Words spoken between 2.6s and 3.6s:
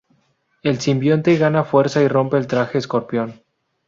Escorpión.